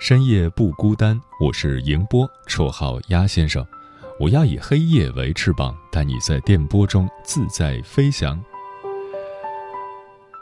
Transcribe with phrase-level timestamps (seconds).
[0.00, 3.66] 深夜不孤单，我是迎波，绰号鸭先生。
[4.20, 8.40] 我要以黑夜为翅膀，带你在电波中自在飞翔。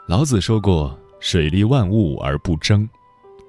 [0.07, 2.87] 老子说过：“水利万物而不争。”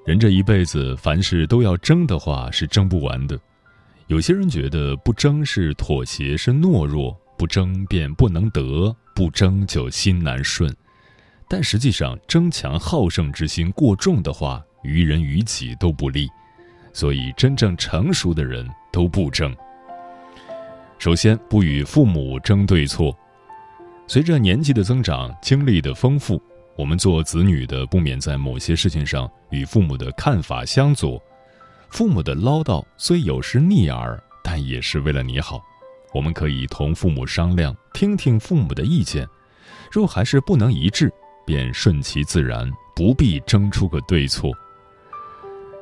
[0.03, 3.39] 人这一辈子，凡事都要争的话，是争不完的。
[4.07, 10.75] 有些人觉得不争是妥协，是懦弱，不争便不能得，不争就心难顺。
[11.47, 16.29] 但实际上，争强好胜之心过重的话，于人于己都不利，
[16.93, 19.55] 所以真正成熟的人都不争。
[20.97, 23.17] 首先，不与父母争对错。
[24.07, 26.41] 随着年纪的增长，经历的丰富，
[26.75, 31.21] 我们做子女的不免在某些事情上与父母的看法相左。
[31.89, 35.61] 父母的唠叨虽有时逆耳，但也是为了你好。
[36.13, 39.27] 我们可以同父母商量，听听父母的意见。
[39.91, 41.11] 若还是不能一致，
[41.45, 44.51] 便顺其自然，不必争出个对错。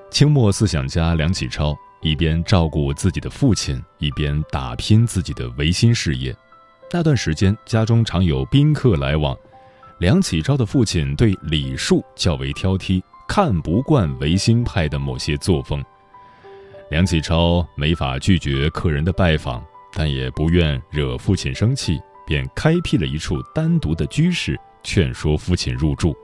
[0.10, 6.36] 清末思想家梁启超一边照顾自己的父亲，一边打拼自己的维新事业。
[6.92, 9.38] 那段时间，家中常有宾客来往。
[10.00, 15.84] 梁启超的父亲对礼数较为挑剔，看不惯维新派的某些作风。
[16.90, 26.16] 梁启超没法拒绝客人的拜访，但也不愿惹父亲生气，便开辟了一处单独的居室，劝说父亲入住。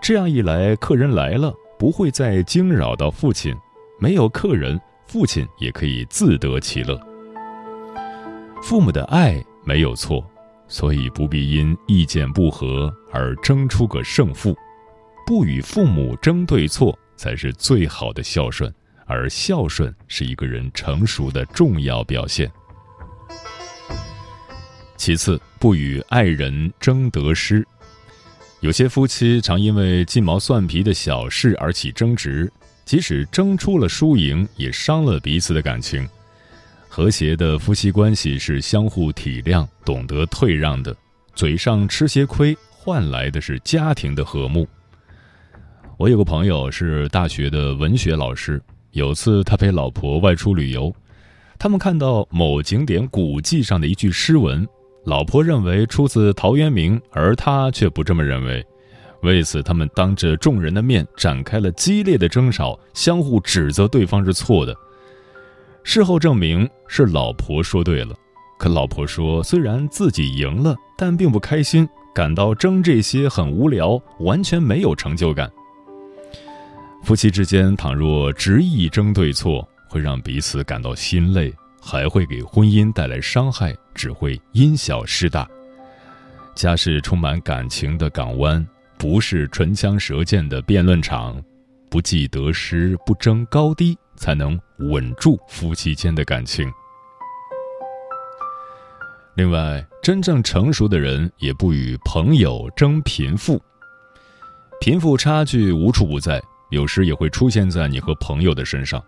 [0.00, 1.52] 这样一来，客人来了。
[1.78, 3.54] 不会再惊扰到父亲，
[4.00, 6.98] 没有客人，父亲也可以自得其乐。
[8.62, 10.24] 父母的爱没有错，
[10.68, 14.56] 所以不必因意见不合而争出个胜负。
[15.26, 18.72] 不与父母争对错，才是最好的孝顺，
[19.06, 22.50] 而孝顺是一个人成熟的重要表现。
[24.96, 27.66] 其次，不与爱人争得失。
[28.60, 32.50] 有些夫妻常因为鸡毛蒜皮的小事而起争执，
[32.84, 36.08] 即使争出了输赢，也伤了彼此的感情。
[36.88, 40.96] 和谐的夫妻关系是相互体谅、懂得退让的。
[41.34, 44.66] 嘴上吃些亏，换来的是家庭的和睦。
[45.98, 48.60] 我有个朋友是大学的文学老师，
[48.92, 50.94] 有次他陪老婆外出旅游，
[51.58, 54.66] 他们看到某景点古迹上的一句诗文。
[55.06, 58.66] 老婆认为出自陶渊明，而他却不这么认为。
[59.22, 64.76] 为此，他们当着众人的面展开了激烈的争吵，相互指责对方是错的。
[65.84, 68.16] 事后证明是老婆说对了，
[68.58, 75.48] 可老婆说虽然自己赢了，但并不开心，感到争这些很无聊，完全没有成就感。
[77.04, 81.54] 夫妻之间倘若执意争对错，会让彼此感到心累。
[81.88, 85.48] 还会给婚姻带来伤害，只会因小失大。
[86.56, 88.66] 家是充满感情的港湾，
[88.98, 91.40] 不是唇枪舌剑的辩论场。
[91.88, 94.60] 不计得失，不争高低，才能
[94.90, 96.68] 稳住夫妻间的感情。
[99.36, 103.62] 另外，真正成熟的人也不与朋友争贫富。
[104.80, 109.00] 贫富差距无处不在，有时也会出现在你和朋友的身上。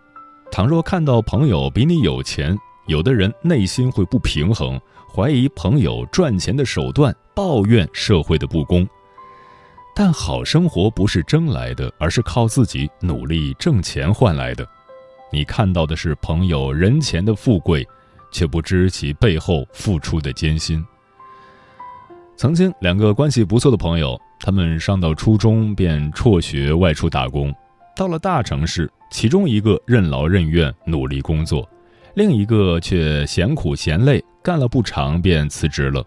[0.49, 2.57] 倘若看到朋友比你有钱，
[2.89, 4.81] 有的人内心会不平衡，
[5.13, 8.85] 怀疑朋友赚钱的手段，抱怨社会的不公。
[9.95, 14.67] 但好生活不是争来的，而是靠自己努力挣钱换来的。
[15.31, 17.87] 你看到的是朋友人前的富贵，
[18.31, 20.83] 却不知其背后付出的艰辛。
[22.35, 27.53] 曾经两个关系不错的朋友，他们上到初中便辍学外出打工，
[27.95, 31.69] 到了大城市，其中一个任劳任怨努力工作。
[32.19, 36.03] 另一个却嫌苦嫌累，干了不长便辞职了。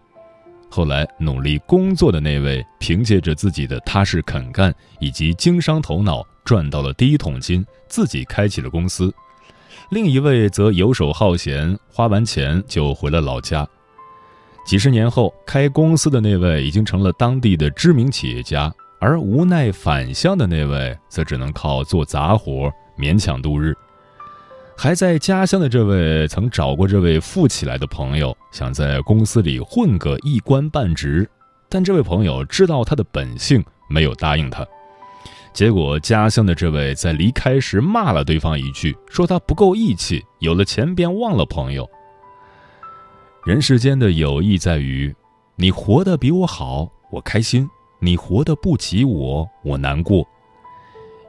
[0.69, 9.11] 后来努力工作的那位，凭借着自己的踏实肯干以及经商头脑，赚到了第一桶金，自己开起了公司。
[9.89, 13.67] 另一位则游手好闲，花完钱就回了老家。
[14.67, 23.75] 几十年后，开公司的那位已经成了当地的知名企业家，而无奈返乡的那位则只能靠做杂活勉强度日。
[24.75, 31.29] 还在家乡的这位曾找过这位富起来的朋友，想在公司里混个一官半职，
[31.69, 34.65] 但这位朋友知道他的本性，没有答应他。
[35.53, 41.87] 结果，家乡的这位在离开时骂了对方一句，说他不够义气，有了钱便忘了朋友。
[43.45, 45.15] 人世间的友谊在于，
[45.55, 47.67] 你活得比我好，我开心；
[47.99, 50.27] 你活得不及我，我难过。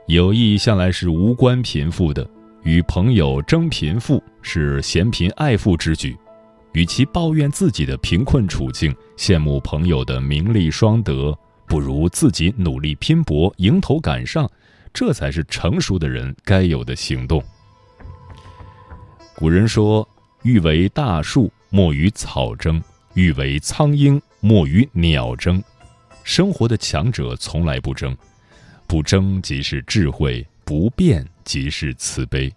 [0.06, 2.26] 友谊向来是无关贫富的。
[2.64, 6.16] 与朋友争贫富是嫌贫爱富之举，
[6.72, 14.50] 与其抱怨自己的贫困处境，羡慕朋友的名利双得，不如自己努力拼搏，迎头赶上，
[14.94, 17.44] 这才是成熟的人该有的行动。
[19.36, 20.08] 古人说
[20.42, 22.80] ：“欲为大树，莫与草争；
[23.12, 25.62] 欲为苍鹰，莫与鸟争。”
[26.24, 28.16] 生活的强者从来不争，
[28.86, 30.46] 不争即是智慧。
[30.66, 32.52] 不变即是慈悲，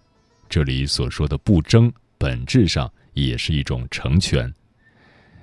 [0.49, 4.51] 这里所说的不争，本质上也是一种成全。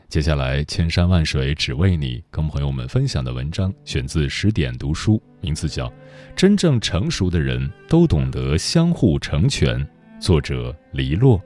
[0.08, 5.88] 接下来，千山万水只为你，跟朋友们分享的文章选自十点读书，名字叫
[6.36, 9.78] 《真正成熟的人都懂得相互成全》，
[10.20, 11.38] 作者黎洛。《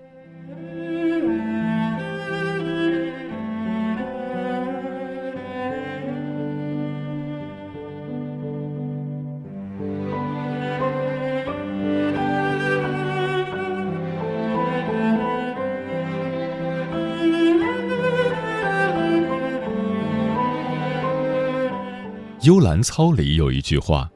[22.48, 24.10] 幽兰操》里有一句话：“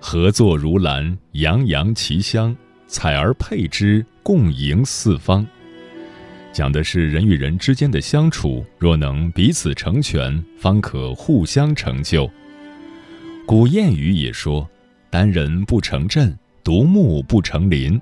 [0.00, 2.50] 合作如兰，洋洋其香；
[2.86, 5.46] 采而配之，共迎四方。”
[6.50, 12.26] 讲的是人与人之间的相处，若能彼此成全，方可互相成就。
[13.44, 14.66] 古谚语也说
[15.12, 18.00] ：“单人不成阵，独木不成林。”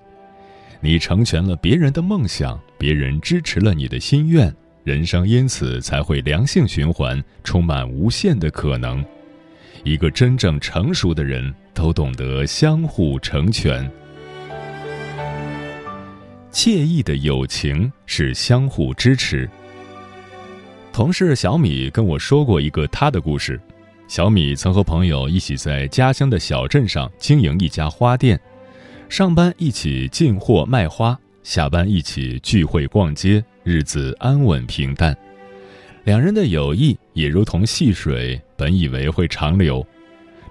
[0.80, 9.04] 你成全了别人的梦想，别人支持了你的心愿，人生因此才会良性循环，充满无限的可能。
[9.84, 13.90] 一个真正成熟的人，都懂得相互成全。
[16.52, 19.48] 惬意的友情是相互支持。
[20.92, 23.58] 同事小米跟我说过一个他的故事：
[24.06, 28.38] 小米曾和朋友一起在家乡的小镇上经营一家花店，
[29.08, 35.16] 上班一起进货卖花，下班一起聚会逛街，日子安稳平淡。
[36.04, 38.40] 两人的友谊也如同细水。
[38.56, 39.84] 本以为会长流，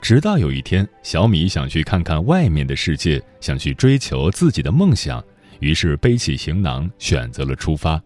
[0.02, 5.24] 直到有一天，小米想去看看外面的世界，想去追求自己的梦想，
[5.60, 8.02] 于是背起行囊，选择了出发。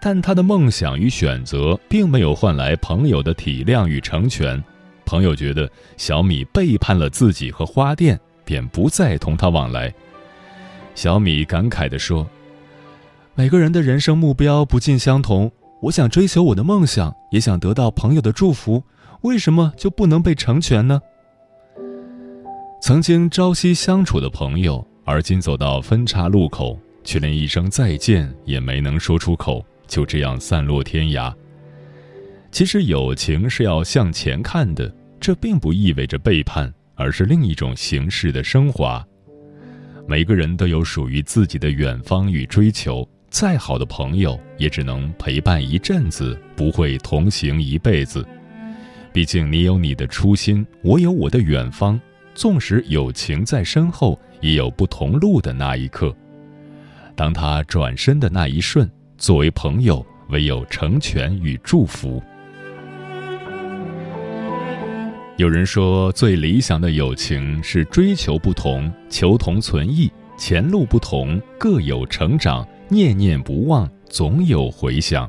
[0.00, 4.62] 但他的梦想与选择并没有换来朋友的体谅与成全，
[5.04, 9.92] 朋友觉得小米背叛了自己和花店，便不再同他往来。
[10.94, 12.28] 小米感慨地说
[13.34, 18.82] ：“每个人的人生目标不尽相同，我想追求我的梦想，也想得到朋友的祝福。”
[19.22, 21.00] 为什么就不能被成全呢？
[22.80, 31.34] 曾经朝夕相处的朋友，而今走到分岔路口，却连一声再见也没能说出口，就这样散落天涯。
[32.52, 39.04] 其实友情是要向前看的，这并不意味着背叛，而是另一种形式的升华。
[40.06, 48.26] 每个人都有属于自己的远方与追求，再好的朋友也只能陪伴一阵子，不会同行一辈子。
[49.12, 52.00] 毕竟你有你的初心，我有我的远方。
[52.34, 56.16] 纵使友情在身后，也有不同路的那一刻。
[57.14, 62.22] 当他转身的那一瞬，作为朋友，唯有成全与祝福。
[65.36, 75.28] 有人说，最理想的友情是追求不同，求同存异，前路不同，各有成长，念念不忘，总有回响。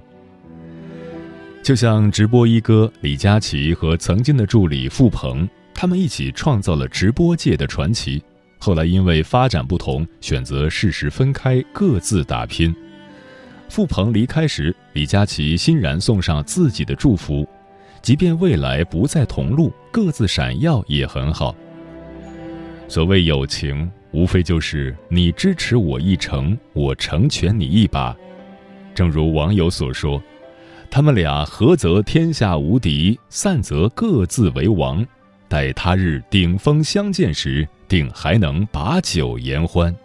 [1.64, 8.22] 就像直播一哥李佳琦和曾经的助理付鹏，他们一起创造了直播界的传奇。
[8.60, 12.74] 后来因为发展不同，选择适时分开，各自打拼。
[13.70, 17.48] 付鹏离开时，李佳琦欣然送上自己的祝福，
[18.02, 21.56] 即便未来不再同路，各自闪耀也很好。
[22.88, 28.18] 所谓友情，无非就是你支持我一程，我成全你一把。
[28.96, 30.20] 正如网友所说。
[30.90, 35.06] 他们俩合则天下无敌，散则各自为王。
[35.48, 39.96] 待他日顶峰相见时，定还能把酒言欢。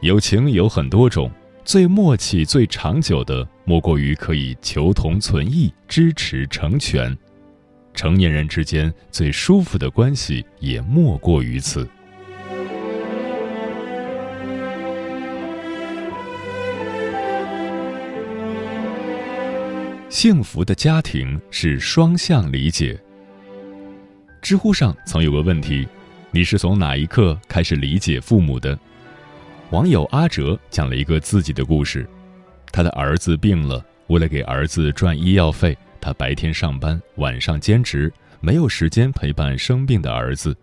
[0.00, 1.30] 友情有很多种，
[1.62, 7.14] 最默契、最长久的，莫过于可以求同存异、支持成全。
[7.92, 11.86] 成年人之间最舒服的关系，也莫过于此。
[20.16, 22.98] 幸福的家庭是双向理解。
[24.40, 25.86] 知乎上曾有个问题：
[26.30, 28.78] 你是从哪一刻开始理解父母的？
[29.72, 32.08] 网友阿哲讲了一个自己的故事：
[32.72, 40.56] 他的儿子病了，为了给儿子赚医药费，他白天上班，晚上兼职，没有时间陪伴生病的儿子。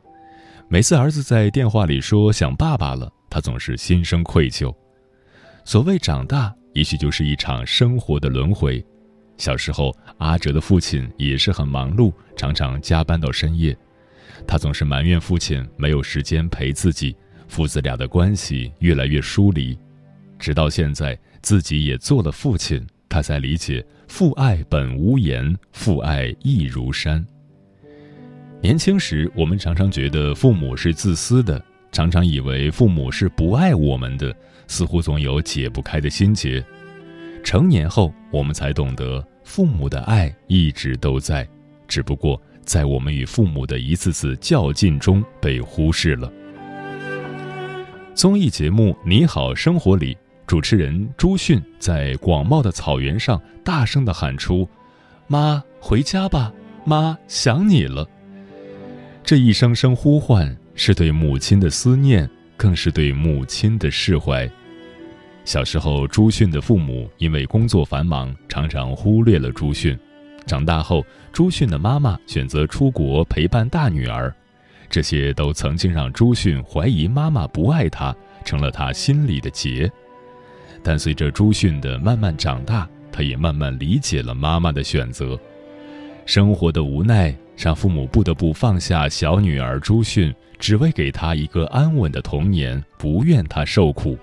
[0.67, 4.75] 每次儿子在电话里说想爸爸了，他总是心生愧疚。
[5.63, 8.83] 所谓长大，也许就是一场生活的轮回。
[9.37, 13.75] 小时候，阿哲的父亲也是很忙碌，常常加班到深夜。
[14.47, 17.15] 他总是埋怨父亲没有时间陪自己，
[17.47, 19.77] 父子俩的关系越来越疏离。
[20.39, 27.25] 直到现在，自己也做了父亲，他才理解“父爱本无言，父爱亦如山”。
[28.61, 34.35] 年轻时，我们常常觉得父母是自私的，常常以为父母是不爱我们的，
[34.67, 36.63] 似乎总有解不开的心结。
[37.43, 41.47] 成年后，我们才懂得，父母的爱一直都在，
[41.87, 46.31] 只不过在我们与父母的一次次较劲中被忽视了。
[48.15, 54.67] 综艺节目《你好生活》里，主持人朱迅在广袤的草原上大声地喊出
[55.27, 56.53] ：“妈，回家吧，
[56.85, 58.07] 妈，想你了。”
[59.23, 64.49] 这一声声呼唤，是对母亲的思念，更是对母亲的释怀。
[65.45, 69.97] 小时候，朱迅的父母因为工作繁忙，常常忽略了朱迅。
[70.45, 74.33] 长大后，朱迅的妈妈选择出国陪伴大女儿，
[74.89, 79.91] 这些都曾经让朱迅怀疑妈妈不爱他，成了他心里的结。
[80.81, 85.37] 但随着朱迅的慢慢长大，他也慢慢理解了妈妈的选择。
[86.25, 94.17] 生活的无奈让父母不得不放下小女儿朱迅，只为给她一个安稳的童年，不愿她受苦。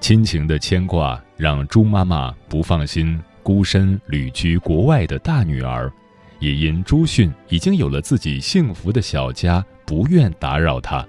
[0.00, 5.92] 亲情的牵挂让朱妈妈不放心孤身旅居国外的大女儿，
[6.38, 11.06] 也因朱迅已经有了自己幸福的小家，不愿打扰她。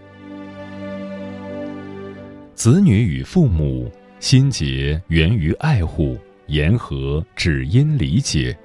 [2.53, 6.17] 子女与父母心结源于爱护，
[6.47, 8.55] 言和只因理解。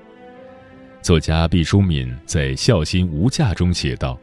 [1.02, 4.18] 作家毕淑敏在《孝心无价》中写道：“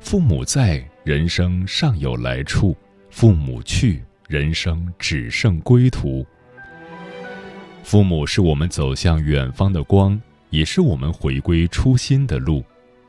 [0.00, 2.76] 父母在，人生尚有来处；
[3.10, 6.26] 父母去。”人生只剩归途。
[7.84, 12.64] 父母是我们走向远方的光，也是我们回归初心的路。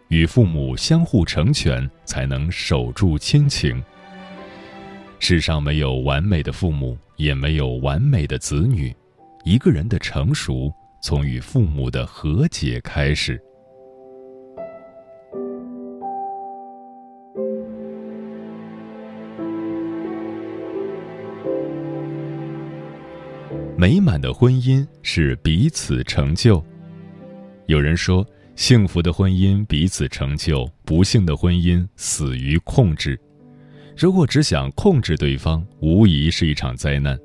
[0.10, 3.84] 与父母相互成全，才能守住亲情。
[5.20, 8.96] 世上没有完美的父母，也没有完美的子女。
[9.44, 10.72] 一个人的成熟，
[11.02, 13.42] 从与父母的和解开始。
[23.80, 26.66] 美满的婚姻是彼此成就。
[27.68, 33.20] 有人说，幸福的婚姻彼此成就，不幸的婚姻死于控制。
[33.96, 37.16] 如果只想控制对方，无疑是一场灾难。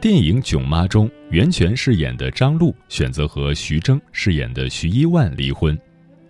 [0.00, 5.76] 电影《囧妈》中，袁泉饰演的张璐选择和徐峥饰演的徐一万离婚，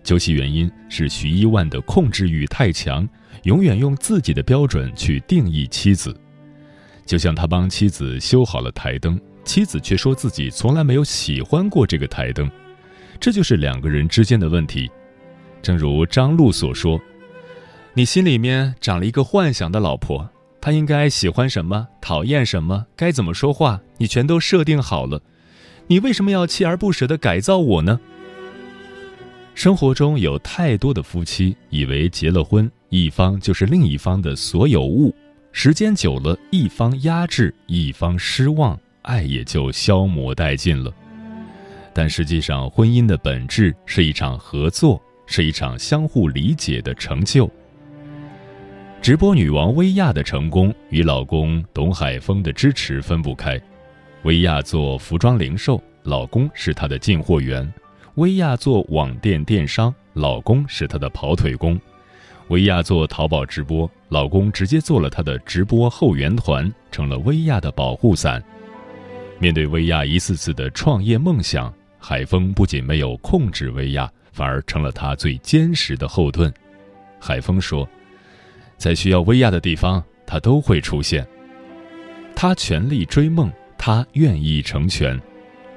[0.03, 3.07] 究其原因是徐一万的控制欲太强，
[3.43, 6.19] 永远用自己的标准去定义妻子。
[7.07, 12.51] 就像他帮妻子修好了台灯，妻子却说自己从来没有喜欢过这个台灯，
[13.21, 14.91] 这就是两个人之间的问题。
[15.63, 17.01] 正如张璐所说
[17.95, 20.29] ：“你心里面长了一个幻想的老婆，
[20.61, 25.23] 她应该喜欢什么，讨厌什么，该怎么说话，你全都设定好了。
[25.87, 28.01] 你为什么要锲而不舍地改造我呢？”
[29.55, 35.15] 生活中有太多的夫妻以为结了婚，一方就是另一方的所有物。
[35.59, 40.93] 时间久了，一方压制，一方失望，爱也就消磨殆尽了。
[41.95, 47.51] 但实际上，婚姻的本质是一场合作，是一场相互理解的成就。
[49.01, 53.59] 直播女王薇娅的成功与老公董海峰的支持分不开。
[54.25, 57.67] 薇娅做服装零售，老公是她的进货员；
[58.17, 61.81] 薇娅做网店电商，老公是她的跑腿工。
[62.49, 68.43] 薇娅做淘宝直播，老公直接做了她的直播后援团，成了薇娅的保护伞。
[69.41, 76.53] 面对薇娅一次次的创业梦想，海峰不仅没有控制薇娅，反而成了她最坚实的后盾。
[77.19, 77.89] 海峰说
[78.79, 81.27] ：“在需要薇娅的地方，他都会出现。”
[82.37, 85.21] 他全力追梦，他愿意成全，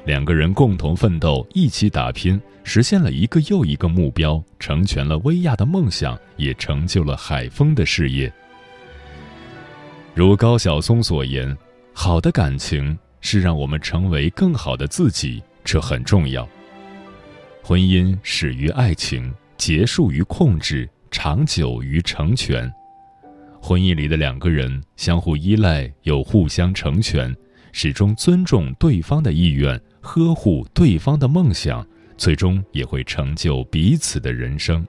[0.06, 2.40] 两个人共同奋斗，一起打拼，
[2.72, 8.32] 实现了一个又一个目标，成全了薇娅的梦想，也成就了海峰的事业。
[10.14, 11.58] 如高晓松所言
[11.94, 16.48] ：“好的感情是让我们成为更好的自己，这很重要。”
[17.66, 22.72] 婚姻始于爱情，结束于控制，长久于成全。
[23.60, 27.36] 婚姻里的两个人相互依赖又互相成全，
[27.72, 31.84] 始终尊重对方的意愿，呵护对方的梦想，
[32.20, 34.86] 最终也会成就彼此的人生。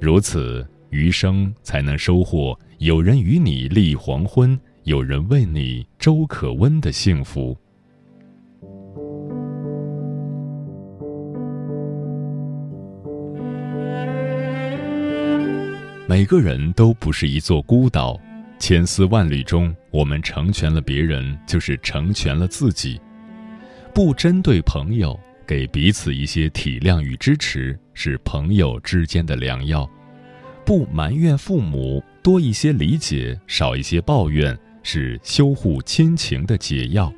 [0.00, 7.54] 如此，余生才能收获有人与你立黄昏，有人为你粥可温的幸福。
[16.08, 18.18] 每个人都不是一座孤岛，
[18.58, 22.98] 千丝万缕中，我们成全了别人，就是成全了自己。
[23.94, 29.88] 不针对朋友，给彼此一些体谅与支持，是朋友之间的良药；
[30.64, 37.12] 不埋怨父母，多一些理解，少一些抱怨，是修护亲情的解药；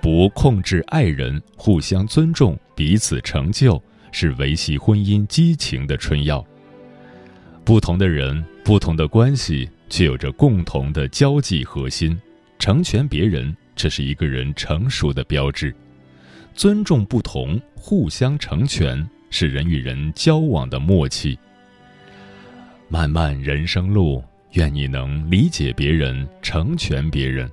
[0.00, 6.44] 不控制爱人，互相尊重，彼此成就，是维系婚姻激情的春药。
[7.64, 12.16] 不同的人，不同的关系，却有着共同的交际核心。
[12.58, 15.74] 成全别人，这是一个人成熟的标志。
[16.56, 21.38] 尊重不同，互相成全，是人与人交往的默契。
[22.88, 27.46] 漫漫人生路，愿你能理解别人，成全别人。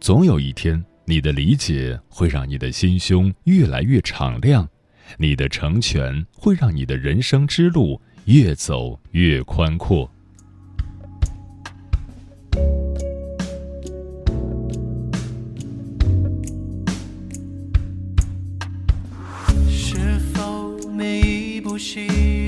[0.00, 4.68] 总有一天，你的理解会让你的心胸越来越敞亮，
[5.16, 8.00] 你的成全会让你的人生之路。
[8.26, 10.08] 越走越宽阔。
[21.80, 22.39] 一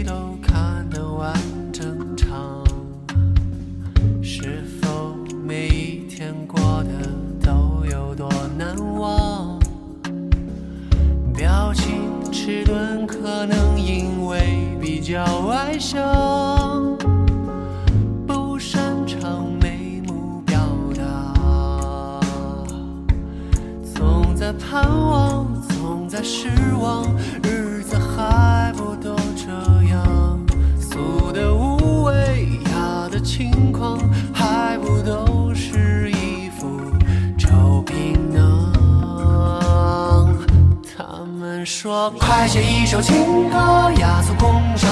[42.10, 44.90] 快写一首情歌，雅俗共赏。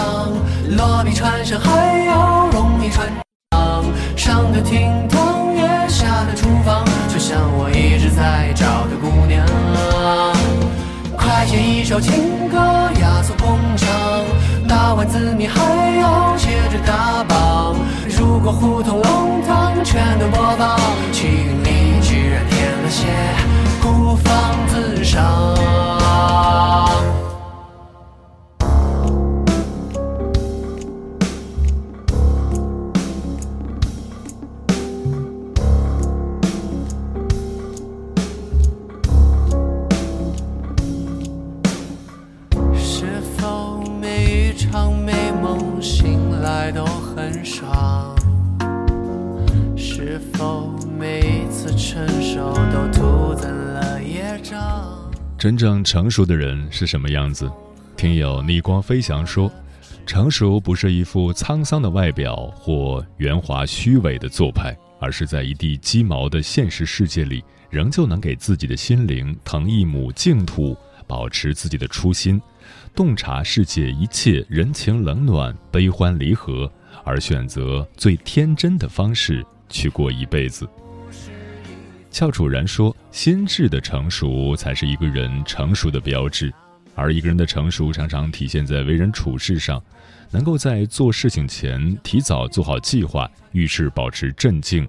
[0.77, 3.09] 落笔传神还要容易传
[3.51, 3.85] 唱，
[4.17, 9.45] 上的厅堂，也下的厨房，就像我一直在找的姑娘。
[11.17, 12.57] 快写一首情歌，
[13.01, 13.89] 雅俗共赏，
[14.69, 15.61] 打完字谜还
[15.99, 17.75] 要接着打榜。
[18.19, 20.79] 如果胡同弄堂全都播放，
[21.13, 23.07] 青云里居然添了些
[23.83, 25.50] 孤芳自赏。
[51.81, 53.99] 成熟都涂在了
[55.39, 57.51] 真正成熟的人是什么样子？
[57.97, 59.51] 听友逆光飞翔说，
[60.05, 72.41] 成熟不是一副沧桑的外表或圆滑虚伪的做派，而是在一地鸡毛的现实世界里，仍旧能给自己的心灵腾一亩净土，保持自己的初心，
[72.95, 76.71] 洞察世界一切人情冷暖、悲欢离合，
[77.05, 80.69] 而选择最天真的方式去过一辈子。
[82.11, 86.53] 俏楚然说：“心智的成熟才是一个人成熟的标志，
[86.97, 89.81] 而一个人的成熟常常体现在为人处事上，
[90.33, 94.87] 能够在做事情前提早做好计划，遇事保持镇静，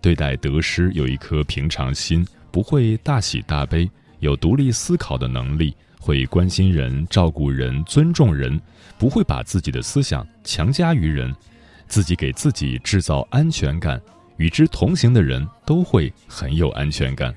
[0.00, 8.58] 对待得失有一颗平常心，不会大喜大悲，有独立思考的能力，会关心人、照顾人、尊重人，
[8.96, 11.34] 不会把自己的思想强加于人，
[11.88, 14.00] 自己给自己制造安全感。”
[14.40, 17.32] 与之同行的人都会很有安全感。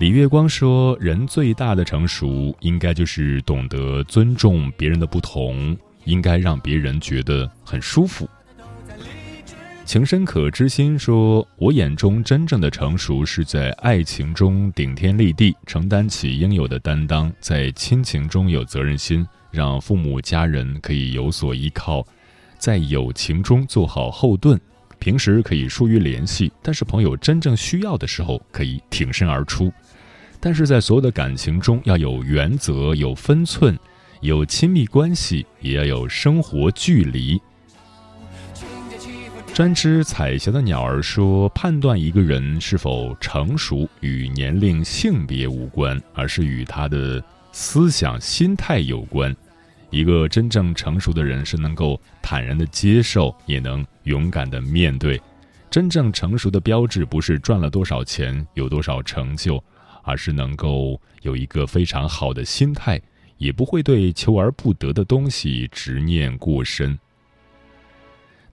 [0.00, 8.28] 李月光说：“人最大的成熟，应该就是懂得尊重别人的不同，应该让别人觉得很舒服。”
[9.86, 22.04] 情深可知心说：“我眼中真正的成熟，是在爱情中顶天立地，承担起应有的担当；在亲情中有责任心，让父母家人可以有所依靠；
[22.58, 24.60] 在友情中做好后盾，
[25.02, 29.72] 平时可以疏于联系，但是朋友真正需要的时候可以挺身而出。
[30.38, 33.76] 但是在所有的感情中，要有原则、有分寸，
[34.20, 37.42] 有亲密关系，也要有生活距离。”
[39.52, 49.34] 专吃彩霞的鸟儿说：“判断一个人是否成熟，与年龄、性别无关，而是与他的思想、心态有关。
[49.92, 55.20] 一个真正成熟的人，是能够坦然的接受，也能勇敢的面对。
[55.70, 59.62] 真正成熟的标志，不是赚了多少钱，有多少成就，
[60.02, 63.00] 而是能够有一个非常好的心态，
[63.36, 66.98] 也不会对求而不得的东西执念过深。”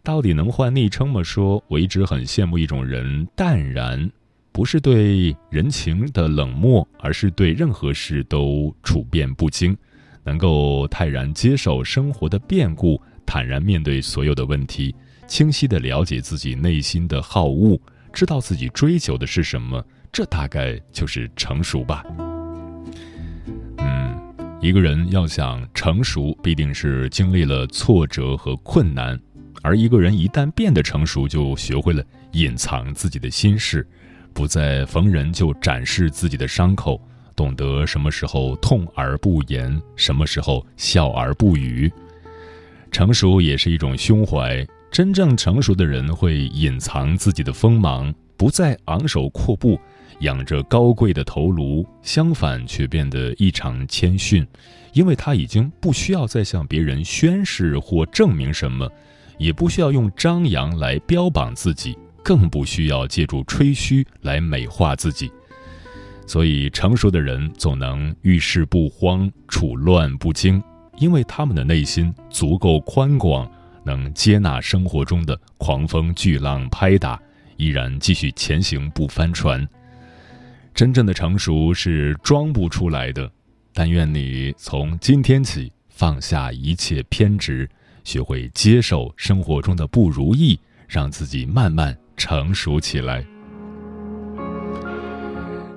[0.04, 1.24] 到底能换昵称吗？
[1.24, 4.10] 说，我一直很羡慕一种人，淡然，
[4.52, 9.78] 不是对人情的冷漠，而是对任何事都处变不惊，
[10.24, 14.96] 能够泰然接受生活的变故，坦然面对所有的问题，
[15.28, 17.80] 清晰的了解自己内心的好恶，
[18.12, 22.04] 知道自己追求的是什么，这大概就是成熟吧。
[23.78, 24.20] 嗯，
[24.62, 29.20] 一个人要想成熟，必定是经历了挫折和困难。
[29.62, 33.86] 而一个人一旦变得成熟，就学会了隐藏自己的心事，
[34.34, 37.02] 不再逢人就展示自己的伤口，
[37.40, 41.90] 懂得什么时候痛而不言，什么时候笑而不语。
[42.92, 49.80] 成熟也是一种胸怀，真正成熟的人会隐藏自己的锋芒，不再昂首阔步，
[50.20, 54.46] 仰着高贵的头颅，相反却变得异常谦逊，
[54.92, 58.86] 因为他已经不需要再向别人宣誓或证明什么。
[59.38, 65.32] 也不需要用张扬来标榜自己，更不需要借助吹嘘来美化自己。
[66.30, 70.62] 所以，成熟的人总能遇事不慌，处乱不惊，
[71.00, 73.52] 因为他们的内心足够宽广，
[73.84, 77.20] 能接纳生活中的狂风巨浪拍打，
[77.58, 79.68] 依然继续前行不翻船。
[80.76, 83.28] 真正的成熟是装不出来的。
[83.74, 87.68] 但愿你从今天起放下一切偏执。
[88.04, 93.26] 学会接受生活中的不如意，让自己慢慢成熟起来。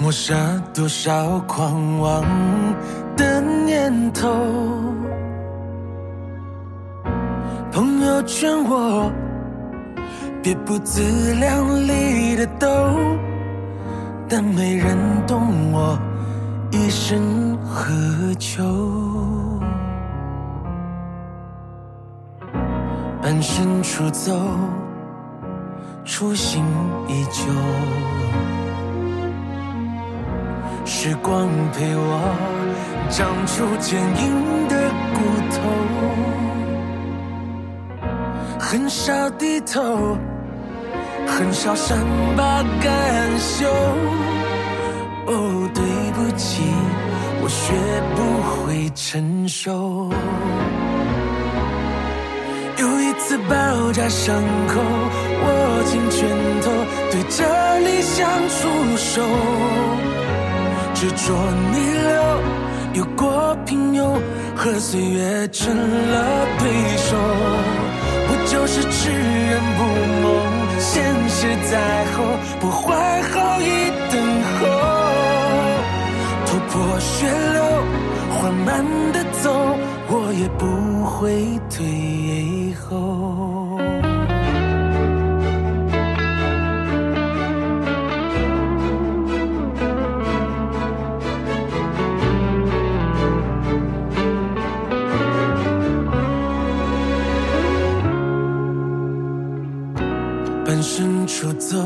[0.00, 0.36] 抹杀
[0.72, 2.22] 多少狂妄
[3.16, 4.28] 的念头。
[7.72, 9.10] 朋友劝我
[10.40, 11.02] 别不自
[11.34, 12.68] 量力的斗，
[14.28, 15.98] 但没人懂我
[16.70, 17.92] 一生何
[18.38, 18.62] 求。
[23.20, 24.32] 半生出走，
[26.04, 26.64] 初心
[27.08, 27.50] 依旧。
[30.88, 32.34] 时光陪我
[33.10, 35.20] 长出坚硬的骨
[35.52, 35.58] 头，
[38.58, 40.16] 很少低头，
[41.26, 41.98] 很少善
[42.34, 43.68] 罢甘休。
[45.26, 46.62] 哦，对不起，
[47.42, 47.74] 我学
[48.16, 48.18] 不
[48.64, 50.10] 会成熟。
[53.20, 56.30] 次包扎伤口，握紧拳
[56.62, 56.70] 头，
[57.10, 57.44] 对着
[57.80, 59.20] 理想出手。
[61.00, 61.32] 执着
[61.70, 62.18] 逆流，
[62.94, 64.18] 有过平庸，
[64.56, 67.16] 和岁月成了对手。
[68.26, 69.84] 不就是痴人不
[70.22, 70.26] 梦，
[70.80, 72.24] 现实在后，
[72.58, 74.20] 不怀好意等
[74.58, 74.66] 候。
[76.46, 77.62] 突破血流，
[78.36, 79.54] 缓慢的走，
[80.08, 82.74] 我也不会退。
[82.90, 83.57] 后，
[101.40, 101.78] 出走，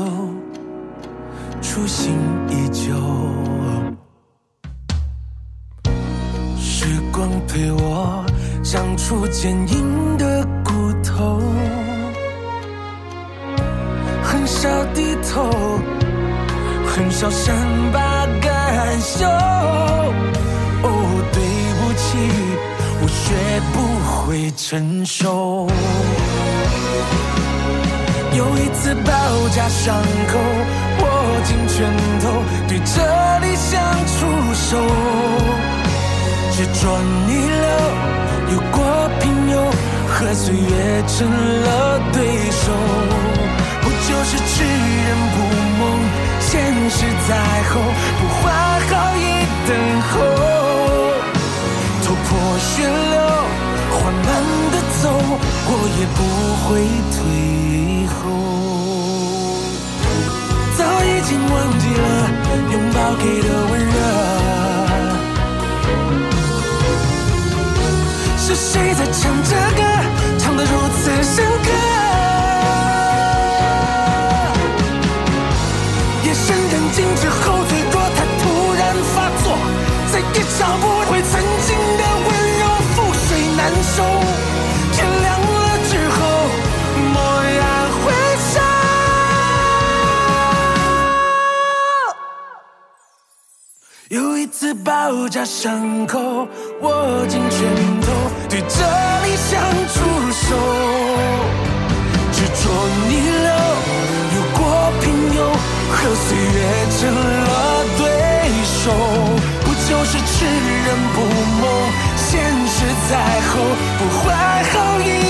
[1.61, 2.11] 初心
[2.49, 2.91] 依旧。
[6.57, 8.25] 时光陪我
[8.63, 10.71] 长出坚硬的骨。
[11.03, 11.39] 头，
[14.23, 14.43] 很。
[14.47, 15.51] 少低头，
[16.87, 17.55] 很少善
[17.91, 19.23] 罢甘休。
[20.83, 20.89] 哦，
[21.31, 21.37] 对
[21.77, 22.17] 不起，
[23.03, 23.35] 我学
[23.71, 23.75] 不
[24.09, 25.67] 会成熟。
[28.35, 29.11] 有一次包
[29.55, 29.95] 扎伤
[30.27, 30.39] 口，
[30.99, 31.05] 握
[31.43, 31.85] 紧拳
[32.19, 34.81] 头，对着理想出手，
[36.51, 37.67] 执着逆流，
[38.53, 38.77] 有过
[39.19, 39.55] 平庸，
[40.07, 42.17] 和岁月成了对
[42.49, 42.71] 手。
[43.81, 45.35] 不就是痴人不
[45.79, 45.81] 梦，
[46.39, 46.51] 现
[46.89, 47.29] 实在
[47.69, 47.71] 后，
[48.19, 48.41] 不怀
[48.89, 49.19] 好意
[49.67, 49.69] 等
[50.09, 50.13] 候，
[52.03, 53.15] 头破血流，
[53.91, 54.25] 缓慢
[54.71, 55.03] 的走，
[55.67, 55.69] 我
[55.99, 56.19] 也不
[56.63, 57.17] 会退
[58.23, 58.29] 后。
[60.77, 62.03] 早已经忘记了
[62.71, 63.95] 拥抱给的温热，
[68.37, 69.81] 是谁在唱着歌，
[70.39, 71.92] 唱得如此深刻？
[95.13, 96.47] 次包扎伤口，
[96.81, 97.59] 握紧拳
[98.01, 98.07] 头，
[98.49, 98.65] 对着
[99.23, 99.61] 理想
[99.93, 99.95] 出
[100.31, 100.55] 手，
[102.31, 102.61] 执着
[103.07, 103.49] 逆流，
[104.33, 104.61] 有过
[105.01, 105.05] 平
[105.37, 105.39] 庸。
[105.95, 106.43] 和岁月
[106.97, 107.51] 成了
[107.97, 108.01] 对
[108.65, 108.91] 手，
[109.63, 111.21] 不就是痴人不
[111.61, 111.63] 梦，
[112.17, 112.75] 现实
[113.09, 113.11] 在
[113.49, 113.53] 后，
[113.99, 114.23] 不怀
[114.63, 115.22] 好意。